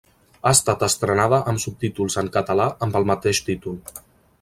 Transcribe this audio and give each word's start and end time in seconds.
Ha 0.47 0.53
estat 0.57 0.85
estrenada 0.87 1.39
amb 1.53 1.63
subtítols 1.67 2.19
en 2.23 2.33
català, 2.41 2.69
amb 2.87 3.01
el 3.03 3.11
mateix 3.15 3.47
títol. 3.53 3.83